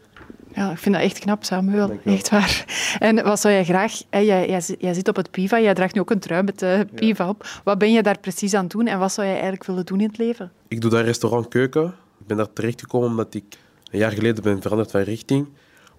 Ja, 0.55 0.71
ik 0.71 0.77
vind 0.77 0.95
dat 0.95 1.03
echt 1.03 1.19
knap, 1.19 1.43
Samuel. 1.43 1.99
Echt 2.05 2.29
waar. 2.29 2.65
En 2.99 3.23
wat 3.23 3.39
zou 3.39 3.53
jij 3.53 3.63
graag... 3.63 3.93
Jij, 4.09 4.25
jij, 4.25 4.61
jij, 4.79 4.93
zit 4.93 5.07
op 5.07 5.15
het 5.15 5.31
PIVA, 5.31 5.59
jij 5.59 5.73
draagt 5.73 5.93
nu 5.93 6.01
ook 6.01 6.11
een 6.11 6.19
trui 6.19 6.43
met 6.43 6.59
de 6.59 6.87
PIVA 6.95 7.29
op. 7.29 7.61
Wat 7.63 7.77
ben 7.77 7.91
je 7.91 8.03
daar 8.03 8.19
precies 8.19 8.53
aan 8.53 8.63
het 8.63 8.71
doen 8.71 8.87
en 8.87 8.99
wat 8.99 9.11
zou 9.11 9.27
jij 9.27 9.35
eigenlijk 9.35 9.65
willen 9.65 9.85
doen 9.85 9.99
in 9.99 10.07
het 10.07 10.17
leven? 10.17 10.51
Ik 10.67 10.81
doe 10.81 10.91
daar 10.91 11.03
restaurant 11.03 11.47
keuken. 11.47 11.85
Ik 12.19 12.27
ben 12.27 12.37
daar 12.37 12.53
terechtgekomen 12.53 13.09
omdat 13.09 13.33
ik 13.33 13.43
een 13.91 13.99
jaar 13.99 14.11
geleden 14.11 14.43
ben 14.43 14.61
veranderd 14.61 14.91
van 14.91 15.01
richting. 15.01 15.47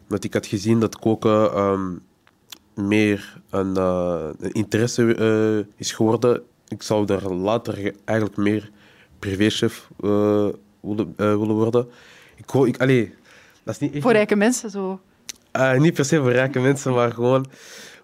Omdat 0.02 0.24
ik 0.24 0.34
had 0.34 0.46
gezien 0.46 0.80
dat 0.80 0.98
koken 0.98 1.58
um, 1.58 2.02
meer 2.74 3.40
een, 3.50 3.74
uh, 3.78 4.28
een 4.38 4.52
interesse 4.52 5.02
uh, 5.02 5.64
is 5.76 5.92
geworden. 5.92 6.42
Ik 6.68 6.82
zou 6.82 7.06
daar 7.06 7.22
later 7.22 7.92
eigenlijk 8.04 8.38
meer 8.38 8.70
privéchef 9.18 9.88
willen, 10.80 11.14
willen 11.16 11.54
worden. 11.54 11.88
Ik, 12.36 12.52
ik, 12.52 12.80
allee, 12.80 13.14
dat 13.64 13.74
is 13.74 13.80
niet 13.80 13.92
echt... 13.92 14.02
Voor 14.02 14.12
rijke 14.12 14.36
mensen 14.36 14.70
zo? 14.70 15.00
Uh, 15.56 15.78
niet 15.78 15.94
per 15.94 16.04
se 16.04 16.20
voor 16.20 16.32
rijke 16.32 16.60
mensen, 16.60 16.92
maar 16.92 17.12
gewoon, 17.12 17.46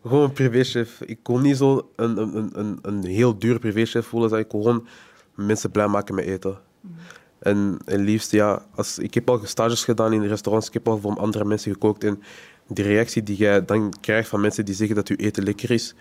gewoon 0.02 0.22
een 0.22 0.32
privéchef. 0.32 1.00
Ik 1.00 1.18
kon 1.22 1.42
niet 1.42 1.56
zo 1.56 1.90
een, 1.96 2.16
een, 2.16 2.50
een, 2.52 2.78
een 2.82 3.04
heel 3.04 3.38
duur 3.38 3.58
privéchef 3.58 4.06
voelen. 4.06 4.38
Ik 4.38 4.48
kon 4.48 4.62
gewoon 4.62 4.86
mensen 5.34 5.70
blij 5.70 5.86
maken 5.86 6.14
met 6.14 6.24
eten. 6.24 6.58
Mm. 6.80 6.94
En, 7.38 7.78
en 7.84 8.00
liefst, 8.00 8.30
ja, 8.30 8.62
als, 8.74 8.98
ik 8.98 9.14
heb 9.14 9.30
al 9.30 9.40
stages 9.42 9.84
gedaan 9.84 10.12
in 10.12 10.26
restaurants, 10.26 10.66
ik 10.66 10.72
heb 10.72 10.88
al 10.88 10.98
voor 10.98 11.16
andere 11.16 11.44
mensen 11.44 11.72
gekookt. 11.72 12.04
En 12.04 12.22
die 12.66 12.84
reactie 12.84 13.22
die 13.22 13.36
jij 13.36 13.64
dan 13.64 13.92
krijgt 14.00 14.28
van 14.28 14.40
mensen 14.40 14.64
die 14.64 14.74
zeggen 14.74 14.96
dat 14.96 15.08
uw 15.08 15.16
eten 15.16 15.42
lekker 15.42 15.70
is, 15.70 15.94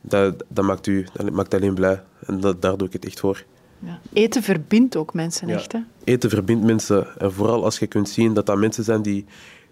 dat, 0.00 0.44
dat, 0.48 0.64
maakt, 0.64 0.86
u, 0.86 1.06
dat 1.12 1.30
maakt 1.30 1.54
alleen 1.54 1.74
blij. 1.74 2.02
En 2.26 2.40
dat, 2.40 2.62
daar 2.62 2.76
doe 2.76 2.86
ik 2.86 2.92
het 2.92 3.04
echt 3.04 3.20
voor. 3.20 3.44
Ja. 3.78 3.98
Eten 4.12 4.42
verbindt 4.42 4.96
ook 4.96 5.14
mensen 5.14 5.48
echt. 5.48 5.72
Hè? 5.72 5.78
Eten 6.04 6.30
verbindt 6.30 6.64
mensen. 6.64 7.06
En 7.18 7.32
vooral 7.32 7.64
als 7.64 7.78
je 7.78 7.86
kunt 7.86 8.08
zien 8.08 8.34
dat 8.34 8.46
dat 8.46 8.56
mensen 8.58 8.84
zijn 8.84 9.02
die, 9.02 9.24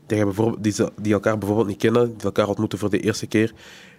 die, 0.07 0.25
die, 0.61 0.75
die 1.01 1.13
elkaar 1.13 1.39
bijvoorbeeld 1.39 1.69
niet 1.69 1.79
kennen, 1.79 2.15
die 2.17 2.25
elkaar 2.25 2.49
ontmoeten 2.49 2.79
voor 2.79 2.91
de 2.91 3.01
eerste 3.01 3.27
keer. 3.27 3.53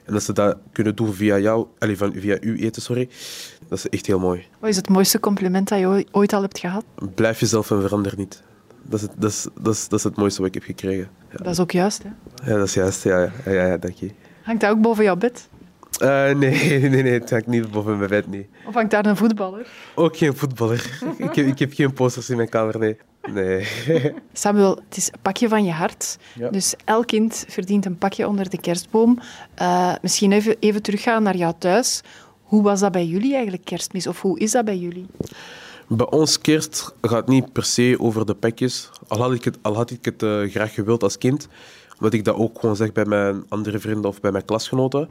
En 0.04 0.14
dat 0.14 0.24
ze 0.24 0.34
dat 0.34 0.58
kunnen 0.72 0.96
doen 0.96 1.14
via 1.14 1.40
jou, 1.40 1.68
allez, 1.80 1.98
van, 1.98 2.14
via 2.14 2.38
uw 2.42 2.56
eten, 2.56 2.82
sorry. 2.82 3.10
Dat 3.68 3.78
is 3.78 3.90
echt 3.90 4.06
heel 4.06 4.20
mooi. 4.20 4.46
Wat 4.60 4.70
is 4.70 4.76
het 4.76 4.90
mooiste 4.90 5.20
compliment 5.20 5.68
dat 5.70 5.80
je 5.80 6.06
ooit 6.12 6.34
al 6.34 6.42
hebt 6.42 6.60
gehad? 6.60 6.84
Blijf 7.16 7.40
jezelf 7.40 7.72
en 7.72 7.82
verander 7.82 8.14
niet. 8.18 8.44
Dat 8.82 9.00
is 9.00 9.02
het, 9.02 9.12
dat 9.18 9.32
is, 9.32 9.48
dat 9.62 9.74
is, 9.74 9.88
dat 9.88 10.00
is 10.00 10.04
het 10.06 10.16
mooiste 10.16 10.40
wat 10.40 10.48
ik 10.48 10.54
heb 10.54 10.64
gekregen. 10.64 11.10
Ja, 11.32 11.38
Dat 11.38 11.48
is 11.48 11.60
ook 11.60 11.72
juist, 11.72 12.04
hè? 12.04 12.10
ja 12.52 12.58
dat 12.58 12.68
is 12.68 12.74
juist. 12.74 13.04
Ja, 13.04 13.20
ja, 13.20 13.32
ja, 13.46 13.52
ja, 13.52 13.66
ja 13.66 13.78
dank 13.78 13.94
je. 13.94 14.12
Hangt 14.42 14.62
dat 14.62 14.70
ook 14.72 14.82
boven 14.82 15.04
jouw 15.04 15.16
bed? 15.16 15.48
Eh, 15.98 16.36
nee, 16.36 16.80
nee, 16.90 17.04
nee, 17.04 17.14
het 17.14 17.30
hangt 17.30 17.48
niet 17.48 17.72
boven 17.72 17.98
mijn 17.98 18.10
bed, 18.10 18.28
nee. 18.28 18.50
Of 18.68 18.74
hangt 18.74 18.92
daar 18.92 19.06
een 19.06 19.18
voetballer? 19.18 19.68
Ook 19.96 20.18
geen 20.18 20.36
voetballer. 20.36 21.00
ik, 21.18 21.36
heb, 21.36 21.48
ik 21.48 21.60
heb 21.60 21.74
geen 21.74 21.94
posters 21.94 22.30
in 22.30 22.38
mijn 22.38 22.50
kamer, 22.50 22.80
nee. 22.80 22.98
Nee. 23.34 23.68
Samuel, 24.34 24.76
het 24.76 24.98
is 24.98 25.08
een 25.08 25.20
pakje 25.22 25.48
van 25.48 25.64
je 25.64 25.72
hart. 25.72 26.18
Ja. 26.34 26.50
Dus 26.50 26.76
elk 26.86 27.08
kind 27.08 27.46
verdient 27.48 27.86
een 27.86 27.98
pakje 27.98 28.28
onder 28.28 28.50
de 28.50 28.60
kerstboom. 28.60 29.20
Eh, 29.54 29.94
misschien 30.02 30.32
even, 30.32 30.56
even 30.60 30.82
teruggaan 30.82 31.24
naar 31.24 31.36
jou 31.36 31.54
thuis. 31.58 32.02
Hoe 32.44 32.64
was 32.64 32.80
dat 32.80 32.92
bij 32.92 33.06
jullie 33.06 33.34
eigenlijk, 33.34 33.66
kerstmis? 33.66 34.08
Of 34.08 34.22
hoe 34.22 34.40
is 34.40 34.52
dat 34.52 34.66
bij 34.66 34.78
jullie? 34.78 35.06
Bij 35.88 36.10
ons 36.10 36.40
kerst 36.40 36.96
gaat 37.02 37.28
niet 37.28 37.52
per 37.52 37.64
se 37.64 37.96
over 38.00 38.26
de 38.26 38.34
pakjes. 38.34 38.90
Al 39.08 39.22
had 39.22 39.34
ik 39.34 39.44
het, 39.44 39.58
al 39.62 39.76
had 39.76 39.92
ik 39.92 40.06
het 40.06 40.24
eh, 40.24 40.42
graag 40.42 40.74
gewild 40.74 41.04
als 41.04 41.18
kind. 41.18 41.48
Omdat 41.98 42.14
ik 42.14 42.24
dat 42.24 42.36
ook 42.36 42.60
gewoon 42.60 42.76
zeg 42.76 42.92
bij 42.92 43.06
mijn 43.06 43.44
andere 43.50 43.80
vrienden 43.80 44.10
of 44.10 44.22
bij 44.22 44.32
mijn 44.32 44.46
klasgenoten. 44.46 45.10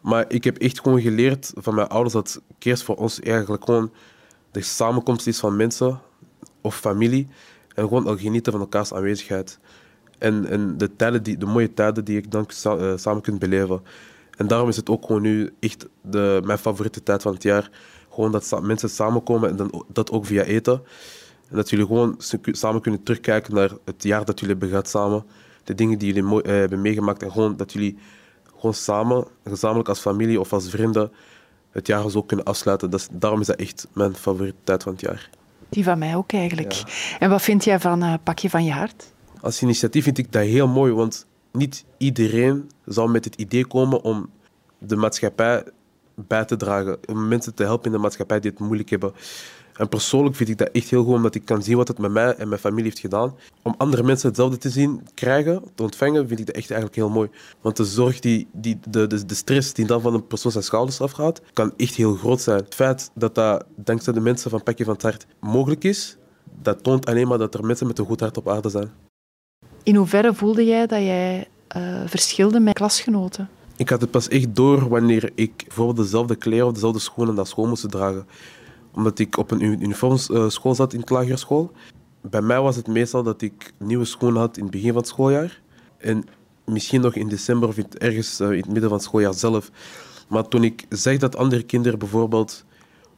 Maar 0.00 0.24
ik 0.28 0.44
heb 0.44 0.58
echt 0.58 0.80
gewoon 0.80 1.00
geleerd 1.00 1.52
van 1.54 1.74
mijn 1.74 1.88
ouders 1.88 2.14
dat 2.14 2.40
kerst 2.58 2.82
voor 2.82 2.96
ons 2.96 3.20
eigenlijk 3.20 3.64
gewoon 3.64 3.92
de 4.50 4.62
samenkomst 4.62 5.26
is 5.26 5.38
van 5.38 5.56
mensen 5.56 6.00
of 6.60 6.76
familie. 6.76 7.28
En 7.74 7.84
gewoon 7.84 8.06
al 8.06 8.16
genieten 8.16 8.52
van 8.52 8.60
elkaars 8.60 8.92
aanwezigheid. 8.92 9.58
En, 10.18 10.46
en 10.46 10.78
de, 10.78 10.96
tijden 10.96 11.22
die, 11.22 11.36
de 11.36 11.46
mooie 11.46 11.74
tijden 11.74 12.04
die 12.04 12.16
ik 12.16 12.30
dan 12.30 12.46
eh, 12.62 12.92
samen 12.96 13.22
kunt 13.22 13.38
beleven. 13.38 13.82
En 14.36 14.46
daarom 14.46 14.68
is 14.68 14.76
het 14.76 14.90
ook 14.90 15.06
gewoon 15.06 15.22
nu 15.22 15.52
echt 15.60 15.86
de, 16.02 16.40
mijn 16.44 16.58
favoriete 16.58 17.02
tijd 17.02 17.22
van 17.22 17.32
het 17.32 17.42
jaar. 17.42 17.70
Gewoon 18.10 18.32
dat 18.32 18.60
mensen 18.62 18.90
samenkomen 18.90 19.50
en 19.50 19.56
dan, 19.56 19.84
dat 19.88 20.10
ook 20.10 20.26
via 20.26 20.42
eten. 20.42 20.82
En 21.48 21.56
dat 21.56 21.70
jullie 21.70 21.86
gewoon 21.86 22.14
samen 22.44 22.80
kunnen 22.80 23.02
terugkijken 23.02 23.54
naar 23.54 23.70
het 23.84 24.02
jaar 24.02 24.24
dat 24.24 24.40
jullie 24.40 24.54
hebben 24.54 24.68
gehad 24.68 24.88
samen. 24.88 25.24
De 25.64 25.74
dingen 25.74 25.98
die 25.98 26.08
jullie 26.08 26.22
mooi, 26.22 26.42
eh, 26.44 26.52
hebben 26.52 26.80
meegemaakt. 26.80 27.22
En 27.22 27.32
gewoon 27.32 27.56
dat 27.56 27.72
jullie 27.72 27.98
gewoon 28.60 28.74
samen, 28.74 29.26
gezamenlijk 29.44 29.88
als 29.88 30.00
familie 30.00 30.40
of 30.40 30.52
als 30.52 30.70
vrienden, 30.70 31.12
het 31.70 31.86
jaar 31.86 32.10
zo 32.10 32.22
kunnen 32.22 32.46
afsluiten. 32.46 32.90
Dat 32.90 33.00
is, 33.00 33.08
daarom 33.12 33.40
is 33.40 33.46
dat 33.46 33.56
echt 33.56 33.88
mijn 33.92 34.14
favoriete 34.14 34.58
tijd 34.64 34.82
van 34.82 34.92
het 34.92 35.00
jaar. 35.00 35.30
Die 35.68 35.84
van 35.84 35.98
mij 35.98 36.16
ook 36.16 36.32
eigenlijk. 36.32 36.82
En 37.18 37.30
wat 37.30 37.42
vind 37.42 37.64
jij 37.64 37.80
van 37.80 38.02
eh, 38.02 38.14
pakje 38.22 38.50
van 38.50 38.64
je 38.64 38.72
hart? 38.72 39.12
Als 39.40 39.62
initiatief 39.62 40.04
vind 40.04 40.18
ik 40.18 40.32
dat 40.32 40.42
heel 40.42 40.68
mooi, 40.68 40.92
want 40.92 41.26
niet 41.52 41.84
iedereen 41.96 42.70
zou 42.84 43.10
met 43.10 43.24
het 43.24 43.34
idee 43.34 43.66
komen 43.66 44.02
om 44.02 44.30
de 44.78 44.96
maatschappij 44.96 45.64
bij 46.14 46.44
te 46.44 46.56
dragen. 46.56 46.98
Om 47.06 47.28
mensen 47.28 47.54
te 47.54 47.62
helpen 47.62 47.86
in 47.86 47.92
de 47.92 47.98
maatschappij 47.98 48.40
die 48.40 48.50
het 48.50 48.60
moeilijk 48.60 48.90
hebben. 48.90 49.12
En 49.80 49.88
persoonlijk 49.88 50.36
vind 50.36 50.48
ik 50.48 50.58
dat 50.58 50.68
echt 50.72 50.90
heel 50.90 51.04
goed, 51.04 51.14
omdat 51.14 51.34
ik 51.34 51.44
kan 51.44 51.62
zien 51.62 51.76
wat 51.76 51.88
het 51.88 51.98
met 51.98 52.10
mij 52.10 52.34
en 52.34 52.48
mijn 52.48 52.60
familie 52.60 52.84
heeft 52.84 52.98
gedaan. 52.98 53.34
Om 53.62 53.74
andere 53.78 54.02
mensen 54.02 54.28
hetzelfde 54.28 54.58
te 54.58 54.70
zien 54.70 55.06
krijgen, 55.14 55.62
te 55.74 55.82
ontvangen, 55.82 56.28
vind 56.28 56.40
ik 56.40 56.46
dat 56.46 56.54
echt 56.54 56.70
eigenlijk 56.70 57.00
heel 57.00 57.08
mooi. 57.10 57.30
Want 57.60 57.76
de 57.76 57.84
zorg, 57.84 58.20
die, 58.20 58.48
die, 58.52 58.78
de, 58.88 59.06
de, 59.06 59.26
de 59.26 59.34
stress 59.34 59.72
die 59.72 59.86
dan 59.86 60.00
van 60.00 60.14
een 60.14 60.26
persoon 60.26 60.52
zijn 60.52 60.64
schouders 60.64 61.00
afgaat, 61.00 61.40
kan 61.52 61.72
echt 61.76 61.94
heel 61.94 62.14
groot 62.14 62.40
zijn. 62.40 62.58
Het 62.58 62.74
feit 62.74 63.10
dat 63.14 63.34
dat 63.34 63.64
dankzij 63.76 64.12
de 64.12 64.20
mensen 64.20 64.50
van 64.50 64.62
Pakje 64.62 64.84
van 64.84 64.92
het 64.92 65.02
Hart 65.02 65.26
mogelijk 65.40 65.84
is, 65.84 66.16
dat 66.62 66.82
toont 66.82 67.06
alleen 67.06 67.28
maar 67.28 67.38
dat 67.38 67.54
er 67.54 67.64
mensen 67.64 67.86
met 67.86 67.98
een 67.98 68.06
goed 68.06 68.20
hart 68.20 68.36
op 68.36 68.48
aarde 68.48 68.68
zijn. 68.68 68.90
In 69.82 69.94
hoeverre 69.94 70.34
voelde 70.34 70.64
jij 70.64 70.86
dat 70.86 71.00
jij 71.00 71.48
eh, 71.68 71.82
verschilde 72.06 72.60
met 72.60 72.74
klasgenoten? 72.74 73.48
Ik 73.76 73.88
had 73.88 74.00
het 74.00 74.10
pas 74.10 74.28
echt 74.28 74.56
door 74.56 74.88
wanneer 74.88 75.30
ik 75.34 75.64
bijvoorbeeld 75.66 75.96
dezelfde 75.96 76.36
kleren 76.36 76.66
of 76.66 76.72
dezelfde 76.72 76.98
schoenen 76.98 77.34
naar 77.34 77.46
school 77.46 77.66
moest 77.66 77.90
dragen. 77.90 78.26
Omdat 78.94 79.18
ik 79.18 79.36
op 79.36 79.50
een 79.50 79.62
uni- 79.62 79.82
uniformschool 79.84 80.74
zat 80.74 80.92
in 80.92 81.00
de 81.04 81.14
lagere 81.14 81.36
school. 81.36 81.72
Bij 82.20 82.42
mij 82.42 82.60
was 82.60 82.76
het 82.76 82.86
meestal 82.86 83.22
dat 83.22 83.42
ik 83.42 83.72
nieuwe 83.78 84.04
schoenen 84.04 84.40
had 84.40 84.56
in 84.56 84.62
het 84.62 84.72
begin 84.72 84.88
van 84.88 84.96
het 84.96 85.06
schooljaar. 85.08 85.60
En 85.98 86.24
misschien 86.64 87.00
nog 87.00 87.14
in 87.14 87.28
december 87.28 87.68
of 87.68 87.76
ergens 87.78 88.40
eh, 88.40 88.50
in 88.50 88.56
het 88.56 88.66
midden 88.66 88.82
van 88.88 88.92
het 88.92 89.02
schooljaar 89.02 89.34
zelf. 89.34 89.70
Maar 90.28 90.48
toen 90.48 90.64
ik 90.64 90.84
zeg 90.88 91.18
dat 91.18 91.36
andere 91.36 91.62
kinderen 91.62 91.98
bijvoorbeeld 91.98 92.64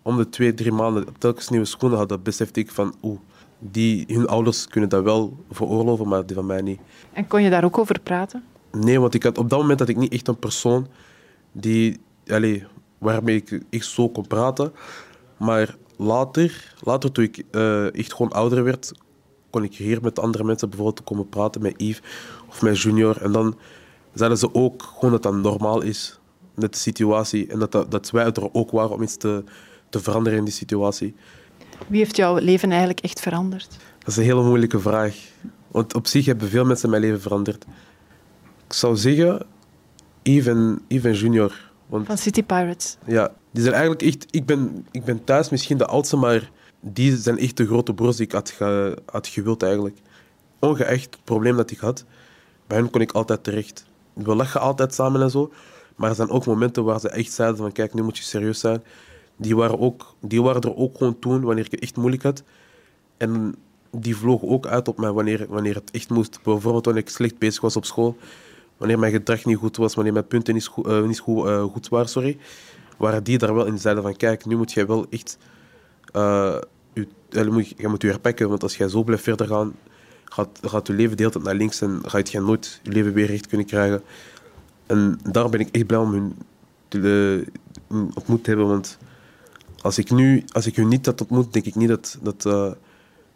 om 0.02 0.16
de 0.16 0.28
twee, 0.28 0.54
drie 0.54 0.72
maanden 0.72 1.06
telkens 1.18 1.48
nieuwe 1.48 1.66
schoenen 1.66 1.98
hadden, 1.98 2.22
besefte 2.22 2.60
ik 2.60 2.70
van 2.70 2.94
oeh, 3.02 3.18
die, 3.58 4.04
hun 4.08 4.26
ouders 4.26 4.66
kunnen 4.68 4.88
dat 4.90 5.02
wel 5.02 5.36
veroorloven, 5.50 6.08
maar 6.08 6.26
die 6.26 6.36
van 6.36 6.46
mij 6.46 6.60
niet. 6.62 6.80
En 7.12 7.26
kon 7.26 7.42
je 7.42 7.50
daar 7.50 7.64
ook 7.64 7.78
over 7.78 8.00
praten? 8.00 8.44
Nee, 8.72 9.00
want 9.00 9.14
ik 9.14 9.22
had, 9.22 9.38
op 9.38 9.50
dat 9.50 9.58
moment 9.60 9.78
had 9.78 9.88
ik 9.88 9.96
niet 9.96 10.12
echt 10.12 10.28
een 10.28 10.38
persoon 10.38 10.86
die, 11.52 12.00
allee, 12.26 12.64
waarmee 12.98 13.36
ik 13.36 13.60
echt 13.70 13.86
zo 13.86 14.08
kon 14.08 14.26
praten. 14.26 14.72
Maar 15.42 15.76
later, 15.96 16.74
later 16.80 17.12
toen 17.12 17.24
ik 17.24 17.42
eh, 17.50 17.94
echt 17.94 18.12
gewoon 18.12 18.32
ouder 18.32 18.64
werd, 18.64 18.92
kon 19.50 19.64
ik 19.64 19.74
hier 19.74 20.02
met 20.02 20.18
andere 20.18 20.44
mensen 20.44 20.68
bijvoorbeeld 20.68 21.04
komen 21.04 21.28
praten, 21.28 21.62
met 21.62 21.74
Yves 21.76 22.02
of 22.48 22.62
met 22.62 22.80
Junior. 22.80 23.22
En 23.22 23.32
dan 23.32 23.58
zeiden 24.14 24.38
ze 24.38 24.54
ook 24.54 24.82
gewoon 24.82 25.10
dat 25.10 25.22
dat 25.22 25.34
normaal 25.34 25.82
is 25.82 26.18
met 26.54 26.72
de 26.72 26.78
situatie. 26.78 27.46
En 27.46 27.58
dat, 27.58 27.72
dat, 27.72 27.90
dat 27.90 28.10
wij 28.10 28.24
er 28.24 28.54
ook 28.54 28.70
waren 28.70 28.90
om 28.90 29.02
iets 29.02 29.16
te, 29.16 29.44
te 29.88 30.00
veranderen 30.00 30.38
in 30.38 30.44
die 30.44 30.54
situatie. 30.54 31.14
Wie 31.86 31.98
heeft 31.98 32.16
jouw 32.16 32.36
leven 32.36 32.68
eigenlijk 32.68 33.00
echt 33.00 33.20
veranderd? 33.20 33.68
Dat 33.98 34.08
is 34.08 34.16
een 34.16 34.22
hele 34.22 34.42
moeilijke 34.42 34.80
vraag. 34.80 35.16
Want 35.68 35.94
op 35.94 36.06
zich 36.06 36.26
hebben 36.26 36.48
veel 36.48 36.64
mensen 36.64 36.90
mijn 36.90 37.02
leven 37.02 37.20
veranderd. 37.20 37.64
Ik 38.66 38.72
zou 38.72 38.96
zeggen, 38.96 39.46
Yves 40.22 40.46
en, 40.46 40.80
Yves 40.88 41.04
en 41.04 41.18
Junior. 41.18 41.71
Want 41.92 42.06
Van 42.06 42.18
City 42.18 42.42
Pirates. 42.42 42.96
ja, 43.06 43.32
die 43.50 43.62
zijn 43.62 43.74
eigenlijk 43.74 44.02
echt... 44.02 44.26
Ik 44.30 44.46
ben, 44.46 44.86
ik 44.90 45.04
ben 45.04 45.24
thuis 45.24 45.50
misschien 45.50 45.78
de 45.78 45.86
oudste, 45.86 46.16
maar 46.16 46.50
die 46.80 47.16
zijn 47.16 47.38
echt 47.38 47.56
de 47.56 47.66
grote 47.66 47.94
broers 47.94 48.16
die 48.16 48.26
ik 48.26 48.32
had, 48.32 48.50
ge- 48.50 48.98
had 49.06 49.26
gewild 49.26 49.62
eigenlijk. 49.62 49.96
Ongeacht 50.58 51.02
het 51.04 51.18
probleem 51.24 51.56
dat 51.56 51.70
ik 51.70 51.78
had, 51.78 52.04
bij 52.66 52.78
hen 52.78 52.90
kon 52.90 53.00
ik 53.00 53.12
altijd 53.12 53.44
terecht. 53.44 53.84
We 54.12 54.34
lachen 54.34 54.60
altijd 54.60 54.94
samen 54.94 55.22
en 55.22 55.30
zo, 55.30 55.52
maar 55.96 56.10
er 56.10 56.16
zijn 56.16 56.30
ook 56.30 56.46
momenten 56.46 56.84
waar 56.84 57.00
ze 57.00 57.08
echt 57.08 57.32
zeiden 57.32 57.56
van 57.56 57.72
kijk, 57.72 57.94
nu 57.94 58.02
moet 58.02 58.16
je 58.18 58.22
serieus 58.24 58.60
zijn. 58.60 58.82
Die 59.36 59.56
waren, 59.56 59.78
ook, 59.78 60.14
die 60.20 60.42
waren 60.42 60.60
er 60.60 60.76
ook 60.76 60.96
gewoon 60.96 61.18
toen, 61.18 61.40
wanneer 61.40 61.64
ik 61.64 61.70
het 61.70 61.80
echt 61.80 61.96
moeilijk 61.96 62.22
had. 62.22 62.42
En 63.16 63.54
die 63.90 64.16
vlogen 64.16 64.48
ook 64.48 64.66
uit 64.66 64.88
op 64.88 64.98
mij 64.98 65.12
wanneer, 65.12 65.46
wanneer 65.48 65.74
het 65.74 65.90
echt 65.90 66.10
moest. 66.10 66.38
Bijvoorbeeld 66.42 66.84
wanneer 66.84 67.02
ik 67.02 67.08
slecht 67.08 67.38
bezig 67.38 67.60
was 67.62 67.76
op 67.76 67.84
school. 67.84 68.16
Wanneer 68.76 68.98
mijn 68.98 69.12
gedrag 69.12 69.44
niet 69.44 69.56
goed 69.56 69.76
was, 69.76 69.94
wanneer 69.94 70.12
mijn 70.12 70.26
punten 70.26 70.54
niet, 70.54 70.66
goed, 70.66 70.86
eh, 70.86 71.02
eh, 71.48 71.62
goed 71.62 71.88
waren, 71.88 72.08
sorry. 72.08 72.38
Waren 72.98 73.24
die 73.24 73.38
daar 73.38 73.54
wel 73.54 73.66
in 73.66 73.78
zeiden 73.78 74.02
van, 74.02 74.16
kijk, 74.16 74.46
nu 74.46 74.56
moet 74.56 74.72
jij 74.72 74.86
wel 74.86 75.06
echt... 75.10 75.38
je, 76.12 77.06
eh, 77.30 77.46
moet, 77.48 77.68
je- 77.68 77.88
moet 77.88 78.02
je 78.02 78.46
want 78.48 78.62
als 78.62 78.76
jij 78.76 78.88
zo 78.88 79.02
blijft 79.04 79.22
verder 79.22 79.46
gaan, 79.46 79.74
gaat, 80.24 80.58
gaat 80.62 80.86
je 80.86 80.92
leven 80.92 81.16
de 81.16 81.40
naar 81.42 81.54
links 81.54 81.80
en 81.80 82.00
ga 82.06 82.20
je 82.24 82.40
nooit 82.40 82.80
je 82.82 82.90
leven 82.92 83.12
weer 83.12 83.26
recht 83.26 83.46
kunnen 83.46 83.66
krijgen. 83.66 84.02
En 84.86 85.18
daar 85.30 85.48
ben 85.48 85.60
ik 85.60 85.68
echt 85.70 85.86
blij 85.86 85.98
om 85.98 86.12
hun 86.12 86.36
te, 86.88 87.44
ontmoet 88.14 88.46
hebben, 88.46 88.66
want 88.68 88.98
als 89.82 89.98
ik, 89.98 90.10
nu, 90.10 90.44
als 90.52 90.66
ik 90.66 90.76
hun 90.76 90.88
niet 90.88 91.06
had 91.06 91.20
ontmoet, 91.20 91.52
denk 91.52 91.64
ik 91.64 91.74
niet 91.74 91.88
dat, 91.88 92.18
dat, 92.22 92.42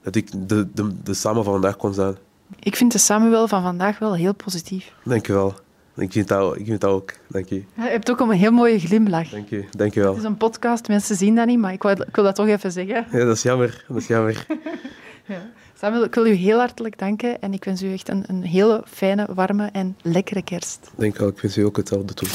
dat 0.02 0.14
ik 0.14 0.48
de, 0.48 0.68
de, 0.74 1.02
de 1.02 1.14
samen 1.14 1.44
van 1.44 1.52
vandaag 1.52 1.76
kon 1.76 1.94
zijn. 1.94 2.16
Ik 2.58 2.76
vind 2.76 2.92
de 2.92 2.98
Samuel 2.98 3.48
van 3.48 3.62
vandaag 3.62 3.98
wel 3.98 4.14
heel 4.14 4.34
positief. 4.34 4.92
Dank 5.04 5.26
je 5.26 5.32
wel. 5.32 5.54
Ik 5.96 6.12
vind 6.12 6.28
dat, 6.28 6.56
ik 6.56 6.66
vind 6.66 6.80
dat 6.80 6.90
ook. 6.90 7.12
Dank 7.28 7.48
je. 7.48 7.54
Je 7.54 7.64
hebt 7.74 8.10
ook 8.10 8.20
een 8.20 8.30
heel 8.30 8.50
mooie 8.50 8.78
glimlach. 8.78 9.28
Dank 9.28 9.48
je. 9.48 9.64
Dank 9.70 9.94
je 9.94 10.00
wel. 10.00 10.08
Het 10.08 10.18
is 10.18 10.28
een 10.28 10.36
podcast, 10.36 10.88
mensen 10.88 11.16
zien 11.16 11.34
dat 11.34 11.46
niet, 11.46 11.58
maar 11.58 11.72
ik 11.72 11.82
wil, 11.82 11.92
ik 11.92 12.14
wil 12.14 12.24
dat 12.24 12.34
toch 12.34 12.46
even 12.46 12.72
zeggen. 12.72 13.06
Ja, 13.10 13.24
dat 13.24 13.36
is 13.36 13.42
jammer. 13.42 13.84
Dat 13.88 13.96
is 13.96 14.06
jammer. 14.06 14.46
Samuel, 15.80 16.04
ik 16.04 16.14
wil 16.14 16.26
u 16.26 16.32
heel 16.32 16.58
hartelijk 16.58 16.98
danken 16.98 17.40
en 17.40 17.52
ik 17.52 17.64
wens 17.64 17.82
u 17.82 17.92
echt 17.92 18.08
een, 18.08 18.24
een 18.26 18.42
hele 18.42 18.82
fijne, 18.86 19.26
warme 19.34 19.68
en 19.72 19.96
lekkere 20.02 20.42
kerst. 20.42 20.90
Denk 20.94 21.16
wel, 21.16 21.28
ik 21.28 21.40
wens 21.40 21.56
u 21.56 21.64
ook 21.64 21.76
hetzelfde 21.76 22.14
toe. 22.14 22.28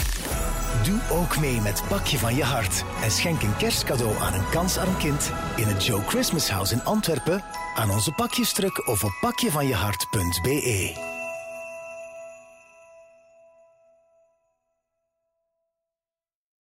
Doe 0.84 1.00
ook 1.12 1.40
mee 1.40 1.62
met 1.62 1.84
Pakje 1.90 2.18
van 2.18 2.36
je 2.36 2.44
hart 2.44 2.84
en 3.04 3.12
schenk 3.12 3.42
een 3.42 3.58
kerstcadeau 3.58 4.16
aan 4.22 4.34
een 4.34 4.50
kansarm 4.50 4.98
kind 4.98 5.32
in 5.56 5.64
het 5.64 5.86
Joe 5.86 6.02
Christmas 6.02 6.50
House 6.50 6.74
in 6.74 6.84
Antwerpen, 6.84 7.44
aan 7.74 7.90
onze 7.90 8.12
pakjestruk 8.12 8.88
of 8.88 9.04
op 9.04 9.18
pakjevanjehart.be. 9.22 11.11